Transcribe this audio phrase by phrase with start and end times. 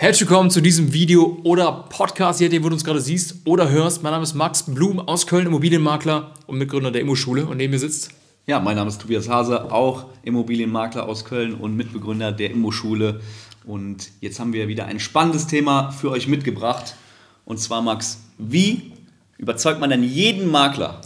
[0.00, 3.68] Herzlich willkommen zu diesem Video oder Podcast, je nachdem, wo du uns gerade siehst oder
[3.68, 4.04] hörst.
[4.04, 7.46] Mein Name ist Max Blum aus Köln, Immobilienmakler und Mitgründer der Immoschule.
[7.46, 8.10] Und neben mir sitzt.
[8.46, 13.20] Ja, mein Name ist Tobias Hase, auch Immobilienmakler aus Köln und Mitbegründer der Immoschule.
[13.64, 16.94] Und jetzt haben wir wieder ein spannendes Thema für euch mitgebracht.
[17.44, 18.92] Und zwar, Max, wie
[19.36, 21.00] überzeugt man denn jeden Makler?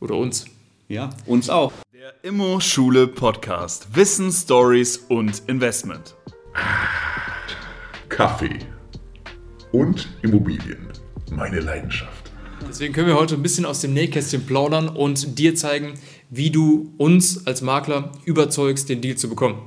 [0.00, 0.46] Oder uns?
[0.88, 1.72] Ja, uns auch.
[1.94, 3.94] Der Immo-Schule Podcast.
[3.94, 6.16] Wissen, Stories und Investment.
[8.12, 8.58] Kaffee
[9.72, 10.86] und Immobilien.
[11.30, 12.30] Meine Leidenschaft.
[12.68, 15.94] Deswegen können wir heute ein bisschen aus dem Nähkästchen plaudern und dir zeigen,
[16.28, 19.62] wie du uns als Makler überzeugst, den Deal zu bekommen.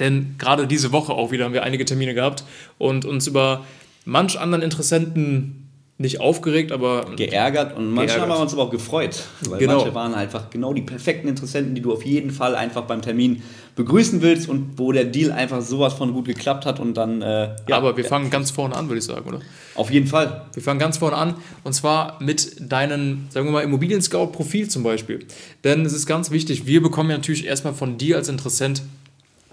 [0.00, 2.42] Denn gerade diese Woche auch wieder haben wir einige Termine gehabt
[2.78, 3.64] und uns über
[4.04, 5.57] manch anderen Interessenten
[6.00, 9.78] nicht aufgeregt, aber geärgert und manchmal haben wir uns aber auch gefreut, weil Genau.
[9.78, 13.42] manche waren einfach genau die perfekten Interessenten, die du auf jeden Fall einfach beim Termin
[13.74, 17.50] begrüßen willst und wo der Deal einfach sowas von gut geklappt hat und dann äh,
[17.68, 19.40] ja, aber wir fangen ganz vorne an, würde ich sagen, oder?
[19.74, 20.46] auf jeden Fall.
[20.54, 21.34] Wir fangen ganz vorne an
[21.64, 25.26] und zwar mit deinem, sagen wir mal, Immobilien-Scout-Profil zum Beispiel.
[25.64, 28.82] Denn es ist ganz wichtig, wir bekommen ja natürlich erstmal von dir als Interessent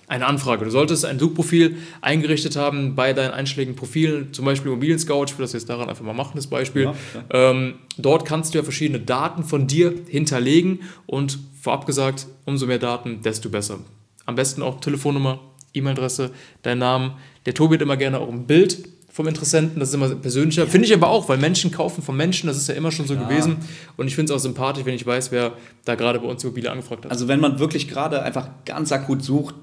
[0.08, 0.66] eine Anfrage.
[0.66, 5.26] Du solltest ein Suchprofil eingerichtet haben bei deinen einschlägigen Profilen, zum Beispiel Immobilien Scout.
[5.28, 6.84] Ich will das jetzt daran einfach mal machen, das Beispiel.
[6.84, 6.94] Ja,
[7.32, 12.80] ähm, dort kannst du ja verschiedene Daten von dir hinterlegen und vorab gesagt, umso mehr
[12.80, 13.80] Daten, desto besser.
[14.26, 15.40] Am besten auch Telefonnummer,
[15.74, 16.32] E-Mail-Adresse,
[16.62, 17.14] dein Namen.
[17.46, 20.68] Der Tobi hat immer gerne auch ein Bild vom Interessenten, das ist immer persönlicher.
[20.68, 23.16] Finde ich aber auch, weil Menschen kaufen von Menschen, das ist ja immer schon so
[23.16, 23.58] gewesen.
[23.96, 25.54] Und ich finde es auch sympathisch, wenn ich weiß, wer
[25.86, 27.12] da gerade bei uns Immobilie angefragt hat.
[27.12, 29.56] Also wenn man wirklich gerade einfach ganz akut sucht,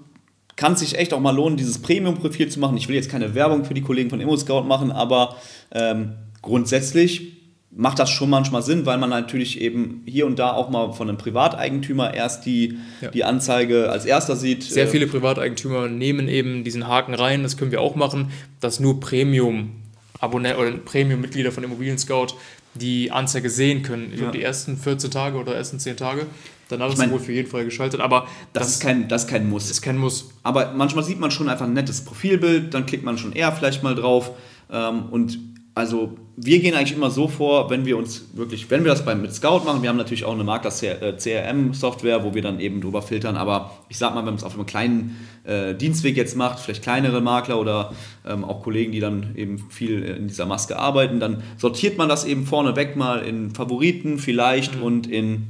[0.62, 2.76] kann es sich echt auch mal lohnen, dieses Premium-Profil zu machen.
[2.76, 5.34] Ich will jetzt keine Werbung für die Kollegen von ImmoScout machen, aber
[5.72, 7.32] ähm, grundsätzlich
[7.74, 11.08] macht das schon manchmal Sinn, weil man natürlich eben hier und da auch mal von
[11.08, 13.10] einem Privateigentümer erst die, Ja.
[13.10, 14.62] die Anzeige als erster sieht.
[14.62, 18.78] Sehr Äh, viele Privateigentümer nehmen eben diesen Haken rein, das können wir auch machen, dass
[18.78, 22.28] nur Premium-Abonnenten oder Premium-Mitglieder von Immobilien Scout
[22.74, 24.08] die Anzeige sehen können.
[24.12, 24.38] Ich glaube, Ja.
[24.38, 26.26] die ersten 14 Tage oder ersten 10 Tage.
[26.72, 29.28] Danach ist mein, sie wohl für jeden Fall geschaltet, aber Das, ist kein, das ist
[29.28, 29.70] kein Muss.
[29.70, 30.30] ist kein Muss.
[30.42, 33.82] Aber manchmal sieht man schon einfach ein nettes Profilbild, dann klickt man schon eher vielleicht
[33.82, 34.32] mal drauf.
[34.70, 35.38] Ähm, und
[35.74, 39.22] also wir gehen eigentlich immer so vor, wenn wir uns wirklich, wenn wir das beim,
[39.22, 43.36] mit Scout machen, wir haben natürlich auch eine Makler-CRM-Software, wo wir dann eben drüber filtern,
[43.36, 46.82] aber ich sag mal, wenn man es auf einem kleinen äh, Dienstweg jetzt macht, vielleicht
[46.82, 47.92] kleinere Makler oder
[48.26, 52.24] ähm, auch Kollegen, die dann eben viel in dieser Maske arbeiten, dann sortiert man das
[52.24, 55.46] eben vorneweg mal in Favoriten vielleicht und in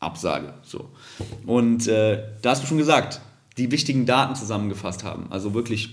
[0.00, 0.54] Absage.
[0.62, 0.90] So.
[1.46, 3.20] Und äh, da hast du schon gesagt,
[3.56, 5.26] die wichtigen Daten zusammengefasst haben.
[5.30, 5.90] Also wirklich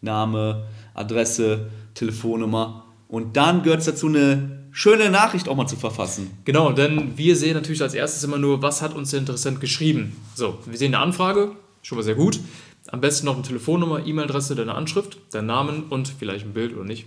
[0.00, 2.84] Name, Adresse, Telefonnummer.
[3.08, 6.30] Und dann gehört es dazu, eine schöne Nachricht auch mal zu verfassen.
[6.44, 10.16] Genau, denn wir sehen natürlich als erstes immer nur, was hat uns der Interessent geschrieben.
[10.34, 11.52] So, wir sehen eine Anfrage,
[11.82, 12.38] schon mal sehr gut.
[12.88, 16.84] Am besten noch eine Telefonnummer, E-Mail-Adresse, deine Anschrift, dein Namen und vielleicht ein Bild oder
[16.84, 17.06] nicht.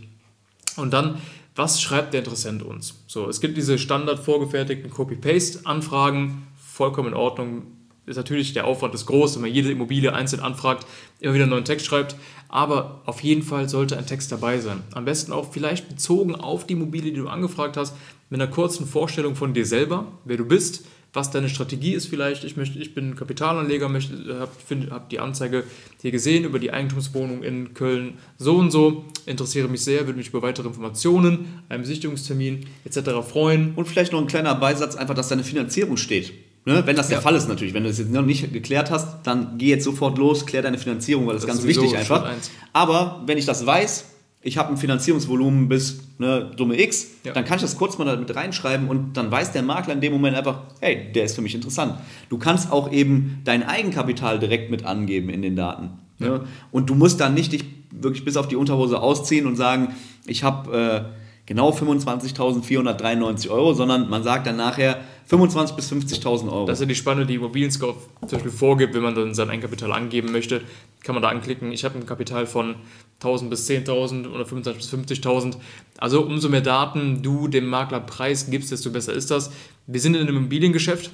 [0.76, 1.20] Und dann,
[1.56, 3.03] was schreibt der Interessent uns?
[3.08, 7.64] So, es gibt diese standard vorgefertigten Copy-Paste-Anfragen, vollkommen in Ordnung.
[8.06, 10.86] Ist natürlich der Aufwand ist groß, wenn man jede Immobilie einzeln anfragt,
[11.19, 12.16] immer wieder einen neuen Text schreibt.
[12.50, 14.84] Aber auf jeden Fall sollte ein Text dabei sein.
[14.94, 17.96] Am besten auch vielleicht bezogen auf die Immobilie, die du angefragt hast,
[18.30, 22.44] mit einer kurzen Vorstellung von dir selber, wer du bist, was deine Strategie ist vielleicht.
[22.44, 25.63] Ich, möchte, ich bin Kapitalanleger, habe hab die Anzeige
[26.01, 30.29] hier gesehen über die Eigentumswohnung in Köln so und so, interessiere mich sehr, würde mich
[30.29, 33.12] über weitere Informationen, einen Besichtigungstermin etc.
[33.28, 33.73] freuen.
[33.75, 36.34] Und vielleicht noch ein kleiner Beisatz, einfach, dass deine Finanzierung steht.
[36.66, 36.81] Ne?
[36.85, 37.22] Wenn das der Ja.
[37.22, 37.73] Fall ist natürlich.
[37.73, 40.78] Wenn du das jetzt noch nicht geklärt hast, dann geh jetzt sofort los, klär deine
[40.78, 42.31] Finanzierung, weil das, Das ist ganz wichtig einfach.
[42.72, 44.06] Aber wenn ich das weiß,
[44.44, 47.34] ich habe ein Finanzierungsvolumen bis ne, Summe X, Ja.
[47.34, 50.02] dann kann ich das kurz mal da mit reinschreiben und dann weiß der Makler in
[50.02, 51.96] dem Moment einfach, hey, der ist für mich interessant.
[52.30, 55.92] Du kannst auch eben dein Eigenkapital direkt mit angeben in den Daten.
[56.20, 56.42] Ne?
[56.72, 59.96] Und du musst dann nicht dich wirklich bis auf die Unterhose ausziehen und sagen,
[60.26, 66.66] ich habe äh, genau 25.493 Euro, sondern man sagt dann nachher 25.000 bis 50.000 Euro.
[66.66, 69.50] Das ist ja die Spanne, die Immobilien Scout zum Beispiel vorgibt, wenn man dann sein
[69.50, 70.62] Eigenkapital angeben möchte,
[71.02, 72.76] kann man da anklicken, ich habe ein Kapital von
[73.20, 75.56] 1000 bis 10.000 oder 25 bis 50.000.
[75.97, 79.52] Also umso mehr Daten du dem Makler Preis gibst, desto besser ist das.
[79.88, 81.12] Wir sind in einem Immobiliengeschäft,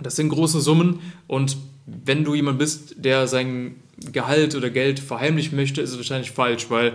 [0.00, 1.56] das sind große Summen und
[1.86, 3.76] wenn du jemand bist, der sein
[4.12, 6.92] Gehalt oder Geld verheimlichen möchte, ist es wahrscheinlich falsch, weil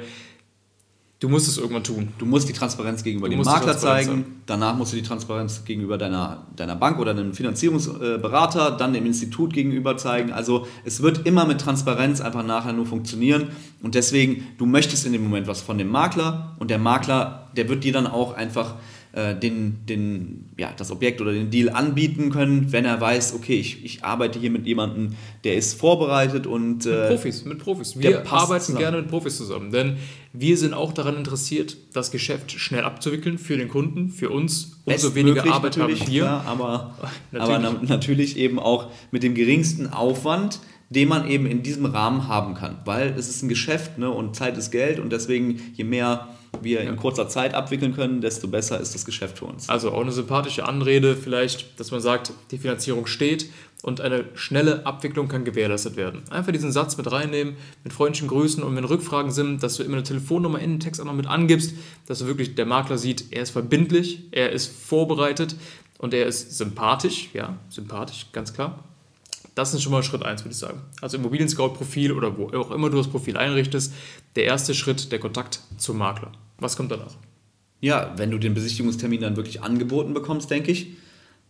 [1.24, 2.10] du musst es irgendwann tun.
[2.18, 5.98] Du musst die Transparenz gegenüber Du dem Makler zeigen, danach musst du die Transparenz gegenüber
[5.98, 10.34] deiner, deiner Bank oder einem Finanzierungsberater, dann dem Institut gegenüber zeigen.
[10.34, 13.48] Also es wird immer mit Transparenz einfach nachher nur funktionieren
[13.82, 17.70] und deswegen, du möchtest in dem Moment was von dem Makler und der Makler, der
[17.70, 18.76] wird dir dann auch einfach
[19.14, 23.60] äh, den, den, ja, das Objekt oder den Deal anbieten können, wenn er weiß, okay,
[23.60, 25.14] ich, ich arbeite hier mit jemandem,
[25.44, 28.00] der ist vorbereitet und äh, Profis, mit Profis.
[28.00, 28.80] Wir arbeiten zusammen.
[28.80, 29.98] gerne mit Profis zusammen, denn
[30.34, 34.80] wir sind auch daran interessiert, das Geschäft schnell abzuwickeln für den Kunden, für uns.
[34.86, 36.06] Umso weniger Arbeit haben wir.
[36.06, 36.96] Klar, aber,
[37.32, 37.56] natürlich.
[37.56, 42.28] aber na, natürlich eben auch mit dem geringsten Aufwand den man eben in diesem Rahmen
[42.28, 42.78] haben kann.
[42.86, 46.28] Weil es ist ein Geschäft ne, und Zeit ist Geld und deswegen je mehr
[46.62, 49.70] wir in kurzer Zeit abwickeln können, desto besser ist das Geschäft für uns.
[49.70, 53.50] Also auch eine sympathische Anrede vielleicht, dass man sagt, die Finanzierung steht
[53.84, 56.24] und eine schnelle Abwicklung kann gewährleistet werden.
[56.30, 59.96] Einfach diesen Satz mit reinnehmen, mit freundlichen Grüßen und wenn Rückfragen sind, dass du immer
[59.96, 61.74] eine Telefonnummer in den Text auch noch mit angibst,
[62.08, 65.56] dass du wirklich der Makler sieht, er ist verbindlich, er ist vorbereitet
[65.98, 68.84] und er ist sympathisch, ja, sympathisch, ganz klar.
[69.56, 70.82] Das ist schon mal Schritt 1, würde ich sagen.
[71.02, 73.94] Also Immobilien-Scout-Profil oder wo auch immer du das Profil einrichtest,
[74.36, 76.32] der erste Schritt, der Kontakt zum Makler.
[76.58, 77.16] Was kommt danach?
[77.82, 80.88] Ja, wenn du den Besichtigungstermin dann wirklich angeboten bekommst, denke ich,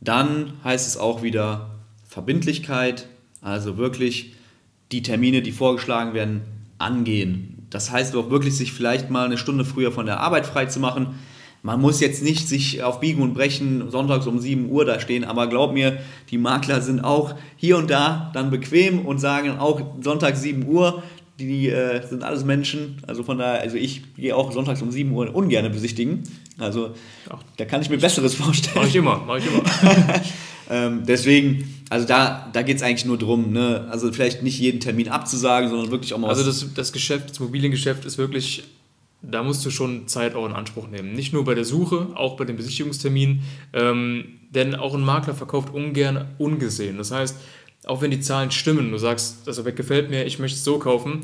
[0.01, 1.69] dann heißt es auch wieder
[2.07, 3.07] Verbindlichkeit,
[3.41, 4.33] also wirklich
[4.91, 6.41] die Termine, die vorgeschlagen werden,
[6.77, 7.67] angehen.
[7.69, 10.79] Das heißt auch wirklich, sich vielleicht mal eine Stunde früher von der Arbeit frei zu
[10.79, 11.15] machen,
[11.65, 15.23] man muss jetzt nicht sich auf Biegen und Brechen sonntags um 7 Uhr da stehen,
[15.23, 15.97] aber glaub mir,
[16.29, 21.03] die Makler sind auch hier und da dann bequem und sagen auch Sonntag 7 Uhr,
[21.39, 25.11] die äh, sind alles Menschen, also von daher, also ich gehe auch sonntags um 7
[25.11, 26.23] Uhr ungern besichtigen,
[26.59, 26.93] also
[27.29, 28.75] Ach, da kann ich mir Besseres vorstellen.
[28.75, 29.63] Mach ich immer, mach ich immer.
[30.69, 33.87] ähm, deswegen, also da, da geht es eigentlich nur darum, ne?
[33.89, 36.29] also vielleicht nicht jeden Termin abzusagen, sondern wirklich auch mal...
[36.29, 38.63] Also das, das Geschäft, das Immobiliengeschäft ist wirklich
[39.23, 41.13] da musst du schon Zeit auch in Anspruch nehmen.
[41.13, 43.43] Nicht nur bei der Suche, auch bei den Besichtigungsterminen.
[43.71, 46.97] Ähm, denn auch ein Makler verkauft ungern ungesehen.
[46.97, 47.37] Das heißt,
[47.85, 50.79] auch wenn die Zahlen stimmen, du sagst, das Objekt gefällt mir, ich möchte es so
[50.79, 51.21] kaufen,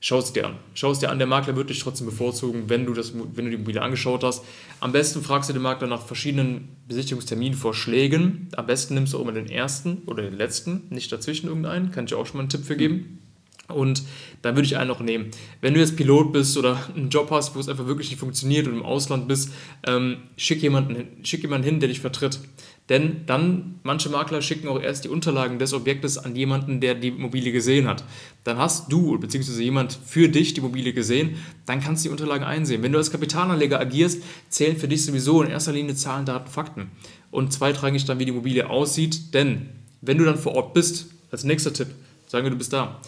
[0.00, 0.56] schau es dir an.
[0.74, 3.50] Schau es dir an, der Makler wird dich trotzdem bevorzugen, wenn du, das, wenn du
[3.50, 4.44] die Immobilie angeschaut hast.
[4.80, 8.48] Am besten fragst du den Makler nach verschiedenen Besichtigungsterminvorschlägen.
[8.56, 11.90] Am besten nimmst du auch mal den ersten oder den letzten, nicht dazwischen irgendeinen.
[11.90, 13.18] Kann ich auch schon mal einen Tipp für geben.
[13.68, 14.02] Und
[14.40, 15.30] dann würde ich einen noch nehmen.
[15.60, 18.66] Wenn du jetzt Pilot bist oder einen Job hast, wo es einfach wirklich nicht funktioniert
[18.66, 19.52] und im Ausland bist,
[19.86, 22.40] ähm, schick, jemanden hin, schick jemanden hin, der dich vertritt.
[22.88, 27.08] Denn dann, manche Makler schicken auch erst die Unterlagen des Objektes an jemanden, der die
[27.08, 28.02] Immobilie gesehen hat.
[28.44, 31.36] Dann hast du, beziehungsweise jemand für dich die Immobilie gesehen,
[31.66, 32.82] dann kannst du die Unterlagen einsehen.
[32.82, 36.90] Wenn du als Kapitalanleger agierst, zählen für dich sowieso in erster Linie Zahlen, Daten, Fakten.
[37.30, 39.34] Und zweitrangig dann, wie die Immobilie aussieht.
[39.34, 39.68] Denn
[40.00, 41.88] wenn du dann vor Ort bist, als nächster Tipp,
[42.26, 43.02] sagen wir, du bist da,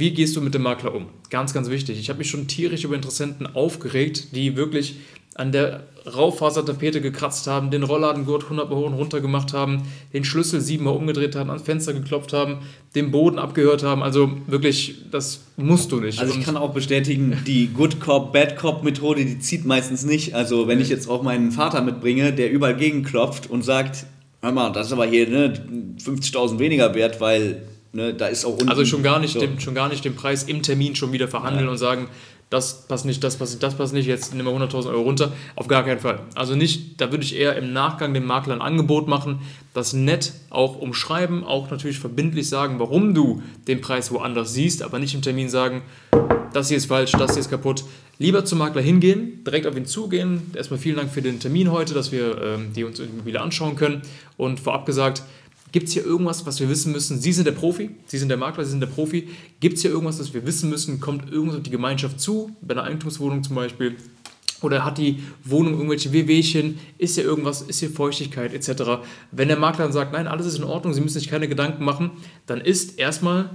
[0.00, 1.06] wie gehst du mit dem Makler um?
[1.30, 2.00] Ganz, ganz wichtig.
[2.00, 4.96] Ich habe mich schon tierisch über Interessenten aufgeregt, die wirklich
[5.34, 9.82] an der Raufasertapete gekratzt haben, den Rolladengurt 100 Mal hoch und runter gemacht haben,
[10.12, 12.58] den Schlüssel siebenmal umgedreht haben, ans Fenster geklopft haben,
[12.94, 14.02] den Boden abgehört haben.
[14.02, 16.18] Also wirklich, das musst du nicht.
[16.18, 20.34] Also ich kann auch bestätigen, die Good Cop, Bad Cop Methode, die zieht meistens nicht.
[20.34, 24.06] Also wenn ich jetzt auch meinen Vater mitbringe, der überall gegenklopft und sagt,
[24.40, 25.52] hör mal, das ist aber hier ne,
[26.02, 27.62] 50.000 weniger wert, weil
[27.92, 29.40] Ne, da ist auch unten, also schon gar, nicht so.
[29.40, 31.72] den, schon gar nicht den Preis im Termin schon wieder verhandeln ja.
[31.72, 32.08] und sagen,
[32.50, 35.32] das passt nicht, das passt nicht, das passt nicht, jetzt nehmen wir 100.000 Euro runter.
[35.54, 36.20] Auf gar keinen Fall.
[36.34, 39.40] Also nicht, da würde ich eher im Nachgang dem Makler ein Angebot machen,
[39.72, 44.98] das nett auch umschreiben, auch natürlich verbindlich sagen, warum du den Preis woanders siehst, aber
[44.98, 45.82] nicht im Termin sagen,
[46.52, 47.84] das hier ist falsch, das hier ist kaputt.
[48.18, 50.50] Lieber zum Makler hingehen, direkt auf ihn zugehen.
[50.54, 53.76] Erstmal vielen Dank für den Termin heute, dass wir ähm, die uns die Immobilie anschauen
[53.76, 54.02] können.
[54.36, 55.22] Und vorab gesagt,
[55.72, 57.20] Gibt es hier irgendwas, was wir wissen müssen?
[57.20, 59.28] Sie sind der Profi, Sie sind der Makler, Sie sind der Profi.
[59.60, 61.00] Gibt es hier irgendwas, was wir wissen müssen?
[61.00, 63.96] Kommt irgendwas auf die Gemeinschaft zu, bei einer Eigentumswohnung zum Beispiel?
[64.62, 66.78] Oder hat die Wohnung irgendwelche Wehwehchen?
[66.98, 67.62] Ist hier irgendwas?
[67.62, 68.82] Ist hier Feuchtigkeit etc.?
[69.30, 71.84] Wenn der Makler dann sagt, nein, alles ist in Ordnung, Sie müssen sich keine Gedanken
[71.84, 72.10] machen,
[72.46, 73.50] dann ist erstmal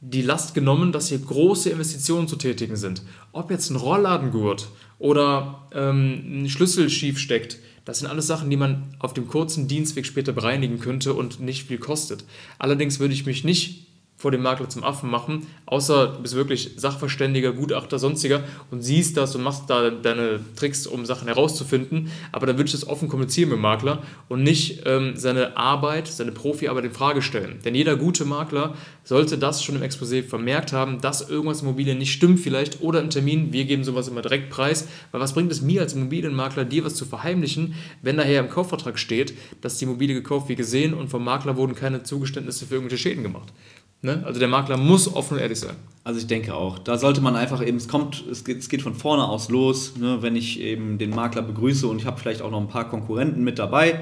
[0.00, 3.02] die Last genommen, dass hier große Investitionen zu tätigen sind.
[3.32, 4.68] Ob jetzt ein Rollladengurt
[4.98, 9.68] oder ähm, ein Schlüssel schief steckt, das sind alles Sachen, die man auf dem kurzen
[9.68, 12.24] Dienstweg später bereinigen könnte und nicht viel kostet.
[12.58, 13.85] Allerdings würde ich mich nicht
[14.16, 19.16] vor dem Makler zum Affen machen, außer du bist wirklich Sachverständiger, Gutachter, sonstiger und siehst
[19.16, 22.10] das und machst da deine Tricks, um Sachen herauszufinden.
[22.32, 26.08] Aber dann würde ich das offen kommunizieren mit dem Makler und nicht ähm, seine Arbeit,
[26.08, 27.58] seine Profiarbeit in Frage stellen.
[27.64, 31.98] Denn jeder gute Makler sollte das schon im Exposé vermerkt haben, dass irgendwas im Immobilien
[31.98, 35.52] nicht stimmt vielleicht oder im Termin, wir geben sowas immer direkt preis, weil was bringt
[35.52, 39.84] es mir als Immobilienmakler, dir was zu verheimlichen, wenn daher im Kaufvertrag steht, dass die
[39.84, 43.52] Immobilie gekauft wie gesehen und vom Makler wurden keine Zugeständnisse für irgendwelche Schäden gemacht.
[44.02, 44.22] Ne?
[44.24, 45.76] Also der Makler muss offen und ehrlich sein.
[46.04, 46.78] Also ich denke auch.
[46.78, 49.96] Da sollte man einfach eben, es kommt, es geht, es geht von vorne aus los.
[49.96, 50.18] Ne?
[50.20, 53.42] Wenn ich eben den Makler begrüße und ich habe vielleicht auch noch ein paar Konkurrenten
[53.42, 54.00] mit dabei,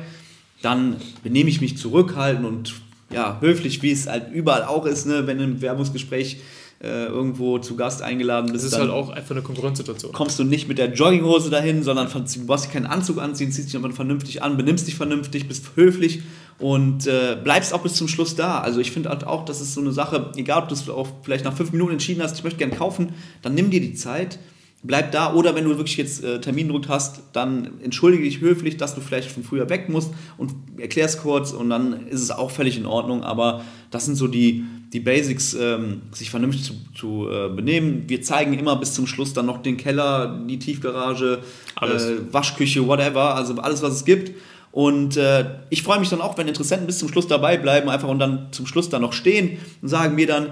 [0.60, 2.74] dann benehme ich mich zurückhaltend und
[3.10, 5.26] ja, höflich, wie es halt überall auch ist, ne?
[5.26, 6.38] wenn im Werbungsgespräch
[6.82, 10.12] äh, irgendwo zu Gast eingeladen bist, Das ist halt auch einfach eine Konkurrenzsituation.
[10.12, 13.76] kommst du nicht mit der Jogginghose dahin, sondern du brauchst keinen Anzug anziehen, ziehst dich
[13.76, 16.22] aber vernünftig an, benimmst dich vernünftig, bist höflich
[16.58, 18.60] und äh, bleibst auch bis zum Schluss da.
[18.60, 21.08] Also ich finde halt auch, das ist so eine Sache, egal ob du es auch
[21.22, 24.38] vielleicht nach fünf Minuten entschieden hast, ich möchte gerne kaufen, dann nimm dir die Zeit,
[24.82, 28.94] bleib da oder wenn du wirklich jetzt äh, Termindruck hast, dann entschuldige dich höflich, dass
[28.94, 32.76] du vielleicht von früher weg musst und erklär's kurz und dann ist es auch völlig
[32.76, 37.48] in Ordnung, aber das sind so die, die Basics, ähm, sich vernünftig zu, zu äh,
[37.48, 38.04] benehmen.
[38.06, 41.40] Wir zeigen immer bis zum Schluss dann noch den Keller, die Tiefgarage.
[41.80, 44.32] Äh, Waschküche, whatever, also alles, was es gibt.
[44.74, 48.08] Und äh, ich freue mich dann auch, wenn Interessenten bis zum Schluss dabei bleiben, einfach
[48.08, 50.50] und dann zum Schluss dann noch stehen und sagen mir dann,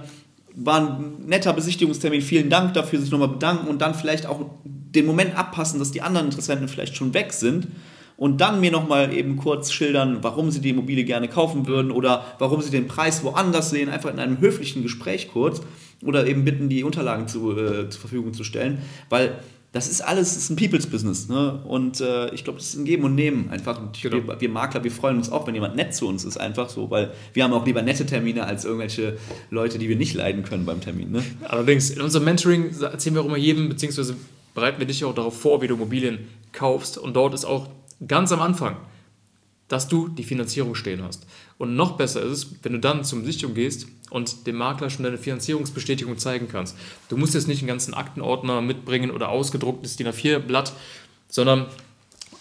[0.54, 5.06] war ein netter Besichtigungstermin, vielen Dank dafür, sich nochmal bedanken und dann vielleicht auch den
[5.06, 7.66] Moment abpassen, dass die anderen Interessenten vielleicht schon weg sind
[8.16, 12.24] und dann mir nochmal eben kurz schildern, warum sie die Immobilie gerne kaufen würden oder
[12.38, 15.62] warum sie den Preis woanders sehen, einfach in einem höflichen Gespräch kurz
[16.04, 19.40] oder eben bitten, die Unterlagen zu, äh, zur Verfügung zu stellen, weil
[19.72, 21.28] das ist alles, das ist ein People's Business.
[21.28, 21.60] Ne?
[21.64, 23.80] Und äh, ich glaube, das ist ein Geben und Nehmen einfach.
[23.80, 24.16] Und Genau.
[24.28, 26.90] wir, wir Makler, wir freuen uns auch, wenn jemand nett zu uns ist, einfach so,
[26.90, 29.16] weil wir haben auch lieber nette Termine als irgendwelche
[29.50, 31.10] Leute, die wir nicht leiden können beim Termin.
[31.10, 31.24] Ne?
[31.48, 34.14] Allerdings, in unserem Mentoring erzählen wir auch immer jedem, beziehungsweise
[34.54, 36.18] bereiten wir dich auch darauf vor, wie du Immobilien
[36.52, 36.98] kaufst.
[36.98, 37.70] Und dort ist auch
[38.06, 38.76] ganz am Anfang,
[39.68, 41.26] dass du die Finanzierung stehen hast.
[41.56, 45.04] Und noch besser ist es, wenn du dann zum Besichtigung gehst und dem Makler schon
[45.04, 46.76] deine Finanzierungsbestätigung zeigen kannst.
[47.08, 50.72] Du musst jetzt nicht einen ganzen Aktenordner mitbringen oder ausgedrucktes DIN A4-Blatt,
[51.28, 51.66] sondern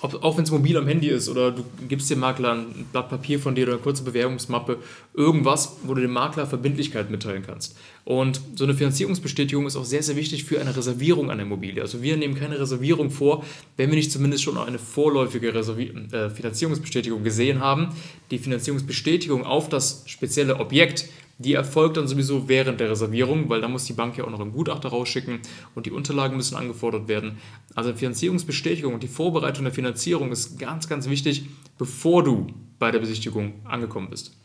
[0.01, 3.09] ob, auch wenn es mobil am Handy ist oder du gibst dem Makler ein Blatt
[3.09, 4.79] Papier von dir oder eine kurze Bewerbungsmappe,
[5.13, 7.75] irgendwas, wo du dem Makler Verbindlichkeit mitteilen kannst.
[8.03, 11.81] Und so eine Finanzierungsbestätigung ist auch sehr, sehr wichtig für eine Reservierung einer Immobilie.
[11.81, 13.45] Also wir nehmen keine Reservierung vor,
[13.77, 17.89] wenn wir nicht zumindest schon eine vorläufige Reservi äh, Finanzierungsbestätigung gesehen haben.
[18.31, 21.05] Die Finanzierungsbestätigung auf das spezielle Objekt
[21.41, 24.39] die erfolgt dann sowieso während der Reservierung, weil da muss die Bank ja auch noch
[24.39, 25.39] einen Gutachter rausschicken
[25.75, 27.37] und die Unterlagen müssen angefordert werden.
[27.75, 31.45] Also Finanzierungsbestätigung und die Vorbereitung der Finanzierung ist ganz, ganz wichtig,
[31.77, 32.47] bevor du
[32.79, 34.35] bei der Besichtigung angekommen bist.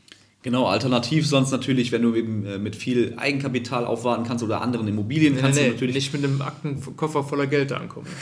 [0.42, 4.86] Genau, alternativ sonst natürlich, wenn du eben äh, mit viel Eigenkapital aufwarten kannst oder anderen
[4.86, 5.94] Immobilien kannst du natürlich.
[5.96, 8.06] nicht mit einem Aktenkoffer voller Geld ankommen.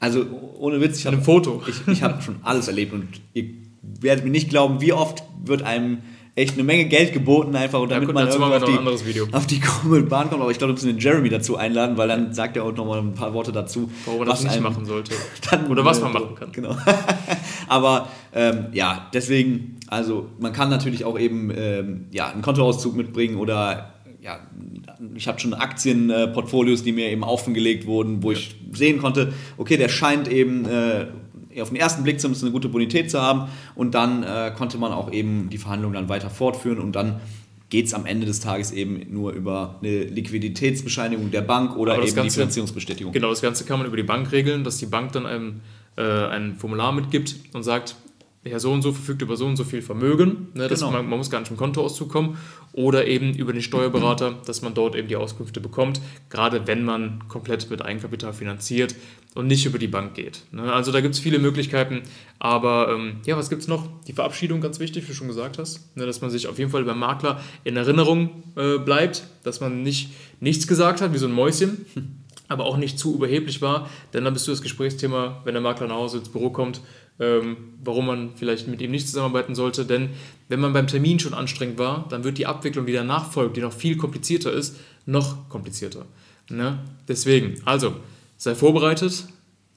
[0.00, 0.26] Also
[0.58, 1.62] ohne Witz, ich habe Foto.
[1.66, 3.46] ich, ich hab schon alles erlebt und ihr
[3.82, 5.98] werdet mir nicht glauben, wie oft wird einem
[6.38, 9.46] echt eine Menge Geld geboten, einfach und Ja, damit gut, man auf noch die, auf
[9.46, 10.40] die krumme Bahn kommt.
[10.40, 13.00] Aber ich glaube, wir müssen den Jeremy dazu einladen, weil dann sagt er auch nochmal
[13.00, 13.90] ein paar Worte dazu.
[14.04, 15.12] Warum man das nicht machen sollte.
[15.68, 16.52] Oder was äh, man machen kann.
[16.52, 16.76] Genau.
[17.68, 23.36] Aber ähm, ja, deswegen, also man kann natürlich auch eben ähm, ja, einen Kontoauszug mitbringen
[23.36, 24.40] oder ja,
[25.14, 29.88] ich habe schon Aktienportfolios, die mir eben offengelegt wurden, wo ich sehen konnte, okay, der
[29.88, 31.06] scheint eben äh,
[31.62, 34.92] auf den ersten Blick zumindest eine gute Bonität zu haben und dann äh, konnte man
[34.92, 37.20] auch eben die Verhandlungen dann weiter fortführen und dann
[37.70, 42.02] geht es am Ende des Tages eben nur über eine Liquiditätsbescheinigung der Bank oder eben
[42.02, 43.12] das die Ganze- Finanzierungsbestätigung.
[43.12, 45.60] Genau, das Ganze kann man über die Bank regeln, dass die Bank dann einem
[45.96, 47.96] äh, ein Formular mitgibt und sagt,
[48.48, 50.92] Herr so und so verfügt über so und so viel Vermögen, ne, dass Genau.
[50.92, 52.36] man, man muss gar nicht im Kontoauszug kommen,
[52.72, 56.00] oder eben über den Steuerberater, dass man dort eben die Auskünfte bekommt,
[56.30, 58.94] gerade wenn man komplett mit Eigenkapital finanziert
[59.34, 60.42] und nicht über die Bank geht.
[60.52, 60.72] Ne?
[60.72, 62.02] Also da gibt es viele Möglichkeiten,
[62.38, 63.88] aber ähm, ja, was gibt es noch?
[64.06, 66.70] Die Verabschiedung, ganz wichtig, wie du schon gesagt hast, ne, dass man sich auf jeden
[66.70, 71.26] Fall beim Makler in Erinnerung äh, bleibt, dass man nicht nichts gesagt hat, wie so
[71.26, 71.84] ein Mäuschen,
[72.48, 75.88] aber auch nicht zu überheblich war, denn dann bist du das Gesprächsthema, wenn der Makler
[75.88, 76.80] nach Hause ins Büro kommt,
[77.20, 79.84] ähm, warum man vielleicht mit ihm nicht zusammenarbeiten sollte.
[79.84, 80.10] Denn
[80.48, 83.60] wenn man beim Termin schon anstrengend war, dann wird die Abwicklung, die danach folgt, die
[83.60, 86.06] noch viel komplizierter ist, noch komplizierter.
[86.48, 86.78] Ne?
[87.06, 87.94] Deswegen, also,
[88.36, 89.26] sei vorbereitet.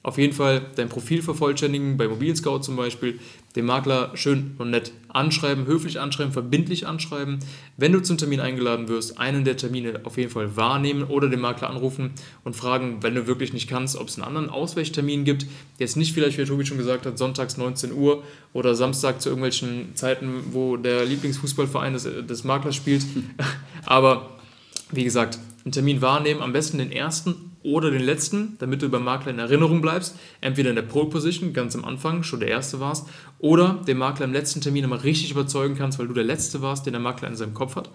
[0.04, 3.20] Auf jeden Fall dein Profil vervollständigen, bei Mobilen Scout zum Beispiel,
[3.54, 7.38] den Makler schön und nett anschreiben, höflich anschreiben, verbindlich anschreiben.
[7.76, 11.38] Wenn du zum Termin eingeladen wirst, einen der Termine auf jeden Fall wahrnehmen oder den
[11.38, 12.10] Makler anrufen
[12.42, 15.46] und fragen, wenn du wirklich nicht kannst, ob es einen anderen Ausweichtermin gibt.
[15.78, 19.94] Jetzt nicht vielleicht, wie Tobi schon gesagt hat, sonntags 19 Uhr oder Samstag zu irgendwelchen
[19.94, 23.04] Zeiten, wo der Lieblingsfußballverein des, des Maklers spielt.
[23.86, 24.41] Aber
[24.92, 29.04] wie gesagt, einen Termin wahrnehmen, am besten den ersten oder den letzten, damit du beim
[29.04, 30.16] Makler in Erinnerung bleibst.
[30.40, 33.06] Entweder in der Pole Position, ganz am Anfang, schon der erste warst,
[33.38, 36.86] oder den Makler im letzten Termin immer richtig überzeugen kannst, weil du der letzte warst,
[36.86, 37.90] den der Makler in seinem Kopf hat.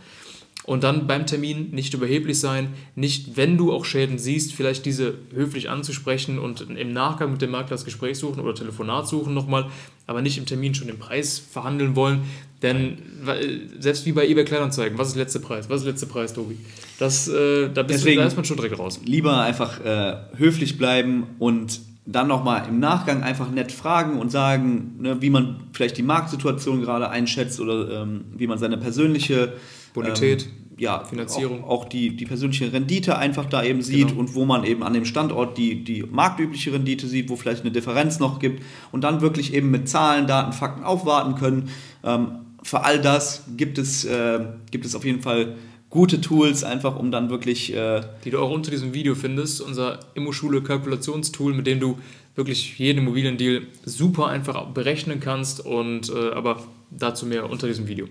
[0.63, 5.13] Und dann beim Termin nicht überheblich sein, nicht, wenn du auch Schäden siehst, vielleicht diese
[5.33, 9.67] höflich anzusprechen und im Nachgang mit dem Makler das Gespräch suchen oder Telefonat suchen nochmal,
[10.07, 12.23] aber nicht im Termin schon den Preis verhandeln wollen.
[12.63, 15.69] Denn weil, selbst wie bei eBay Kleinanzeigen, was ist der letzte Preis?
[15.69, 16.57] Was ist der letzte Preis, Tobi?
[16.99, 18.99] Das, äh, da, bist Deswegen- du, da ist man schon direkt raus.
[19.05, 24.95] lieber einfach äh, höflich bleiben und dann nochmal im Nachgang einfach nett fragen und sagen,
[24.99, 29.53] ne, wie man vielleicht die Marktsituation gerade einschätzt oder ähm, wie man seine persönliche
[29.93, 30.43] Bonität.
[30.45, 31.63] ähm, ja, Finanzierung.
[31.65, 34.19] Auch, auch die, die persönliche Rendite einfach da eben sieht Genau.
[34.21, 37.71] und wo man eben an dem Standort die, die marktübliche Rendite sieht, wo vielleicht eine
[37.71, 41.69] Differenz noch gibt und dann wirklich eben mit Zahlen, Daten, Fakten aufwarten können.
[42.03, 42.27] Ähm,
[42.63, 44.39] für all das gibt es, äh,
[44.71, 45.55] gibt es auf jeden Fall
[45.89, 49.61] gute Tools, einfach um dann wirklich äh, die du auch unter diesem Video findest.
[49.61, 51.97] Unser Immoschule Kalkulationstool, mit dem du
[52.35, 58.07] wirklich jeden Immobiliendeal super einfach berechnen kannst und äh, aber dazu mehr unter diesem Video.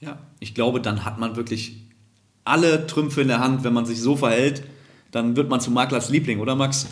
[0.00, 1.76] Ja, ich glaube, dann hat man wirklich
[2.44, 4.62] alle Trümpfe in der Hand, wenn man sich so verhält.
[5.10, 6.86] Dann wird man zu Maklers Liebling, oder Max?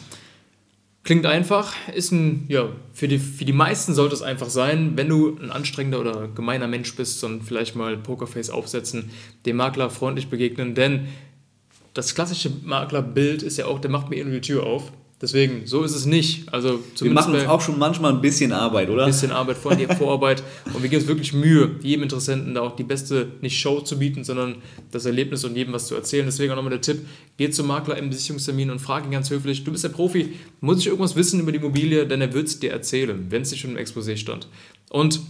[1.04, 5.08] Klingt einfach, ist ein, ja, für die, für die meisten sollte es einfach sein, wenn
[5.08, 9.10] du ein anstrengender oder gemeiner Mensch bist und vielleicht mal Pokerface aufsetzen,
[9.44, 11.08] dem Makler freundlich begegnen, denn
[11.92, 14.92] das klassische Maklerbild ist ja auch, der macht mir nur die Tür auf.
[15.22, 16.52] Deswegen, so ist es nicht.
[16.52, 19.04] Also Wir machen uns auch schon manchmal ein bisschen Arbeit, oder?
[19.04, 20.42] ein bisschen Arbeit vor die Vorarbeit
[20.74, 24.00] und wir geben uns wirklich Mühe, jedem Interessenten da auch die beste, nicht Show zu
[24.00, 24.56] bieten, sondern
[24.90, 26.26] das Erlebnis und jedem was zu erzählen.
[26.26, 29.62] Deswegen auch nochmal der Tipp, geh zum Makler im Besichtigungstermin und frag ihn ganz höflich,
[29.62, 32.58] du bist der Profi, muss ich irgendwas wissen über die Immobilie, denn er wird es
[32.58, 34.48] dir erzählen, wenn es nicht schon im Exposé stand.
[34.90, 35.20] Und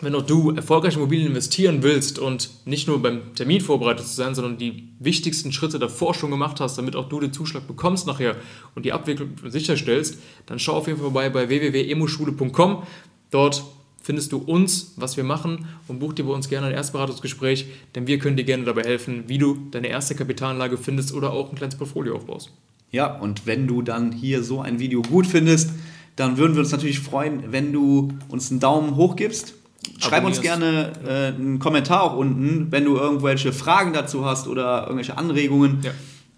[0.00, 4.14] wenn auch du erfolgreich in Immobilien investieren willst und nicht nur beim Termin vorbereitet zu
[4.14, 8.06] sein, sondern die wichtigsten Schritte davor schon gemacht hast, damit auch du den Zuschlag bekommst
[8.06, 8.36] nachher
[8.74, 12.82] und die Abwicklung sicherstellst, dann schau auf jeden Fall vorbei bei www.emoschule.com.
[13.30, 13.64] Dort
[14.02, 18.06] findest du uns, was wir machen und buch dir bei uns gerne ein Erstberatungsgespräch, denn
[18.06, 21.56] wir können dir gerne dabei helfen, wie du deine erste Kapitalanlage findest oder auch ein
[21.56, 22.50] kleines Portfolio aufbaust.
[22.90, 25.70] Ja, und wenn du dann hier so ein Video gut findest,
[26.16, 29.54] dann würden wir uns natürlich freuen, wenn du uns einen Daumen hoch gibst.
[29.98, 34.82] Schreib uns gerne äh, einen Kommentar auch unten, wenn du irgendwelche Fragen dazu hast oder
[34.82, 35.80] irgendwelche Anregungen.
[35.82, 35.92] Ja.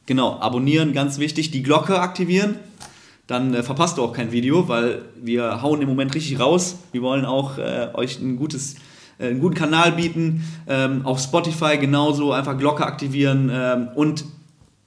[0.06, 1.50] Genau, abonnieren, ganz wichtig.
[1.50, 2.56] Die Glocke aktivieren.
[3.26, 6.78] Dann äh, verpasst du auch kein Video, weil wir hauen im Moment richtig raus.
[6.92, 8.74] Wir wollen auch äh, euch ein gutes,
[9.18, 10.44] äh, einen guten Kanal bieten.
[10.66, 14.24] Ähm, auf Spotify genauso, einfach Glocke aktivieren ähm, und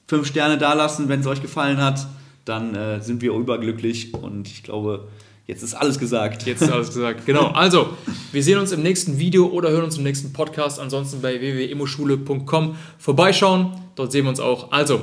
[0.07, 2.07] fünf Sterne dalassen, wenn es euch gefallen hat.
[2.43, 5.07] Dann äh, sind wir überglücklich und ich glaube,
[5.45, 6.45] jetzt ist alles gesagt.
[6.45, 7.25] Jetzt ist alles gesagt.
[7.25, 7.47] Genau.
[7.47, 7.95] Also,
[8.31, 10.79] wir sehen uns im nächsten Video oder hören uns im nächsten Podcast.
[10.79, 13.71] Ansonsten bei www.immoschule.com vorbeischauen.
[13.95, 14.71] Dort sehen wir uns auch.
[14.71, 15.01] Also,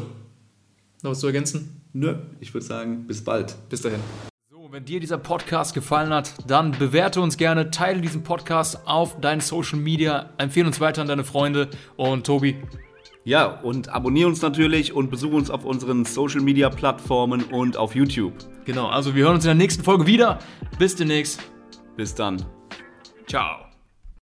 [1.03, 1.81] noch was zu ergänzen?
[1.93, 3.57] Nö, ich würde sagen, bis bald.
[3.69, 4.01] Bis dahin.
[4.51, 9.21] So, wenn dir dieser Podcast gefallen hat, dann bewerte uns gerne, teile diesen Podcast auf
[9.21, 12.57] deinen Social Media, empfehle uns weiter an deine Freunde und Tobi.
[13.25, 17.95] Ja, und abonniere uns natürlich und besuche uns auf unseren Social Media Plattformen und auf
[17.95, 18.35] YouTube.
[18.65, 20.39] Genau, also wir hören uns in der nächsten Folge wieder.
[20.79, 21.41] Bis demnächst.
[21.97, 22.45] Bis dann.
[23.27, 23.72] Ciao.